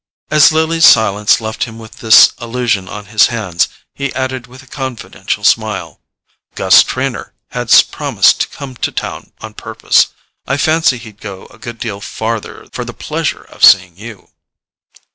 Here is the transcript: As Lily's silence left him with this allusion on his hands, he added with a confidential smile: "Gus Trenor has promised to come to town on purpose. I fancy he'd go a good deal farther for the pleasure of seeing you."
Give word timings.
As 0.31 0.51
Lily's 0.51 0.87
silence 0.87 1.39
left 1.39 1.65
him 1.65 1.77
with 1.77 1.97
this 1.97 2.33
allusion 2.39 2.89
on 2.89 3.05
his 3.13 3.27
hands, 3.27 3.67
he 3.93 4.11
added 4.15 4.47
with 4.47 4.63
a 4.63 4.65
confidential 4.65 5.43
smile: 5.43 5.99
"Gus 6.55 6.81
Trenor 6.81 7.35
has 7.49 7.83
promised 7.83 8.39
to 8.41 8.47
come 8.47 8.75
to 8.77 8.91
town 8.91 9.31
on 9.41 9.53
purpose. 9.53 10.07
I 10.47 10.57
fancy 10.57 10.97
he'd 10.97 11.21
go 11.21 11.45
a 11.51 11.59
good 11.59 11.77
deal 11.77 12.01
farther 12.01 12.65
for 12.71 12.83
the 12.83 12.93
pleasure 12.95 13.43
of 13.43 13.63
seeing 13.63 13.95
you." 13.95 14.29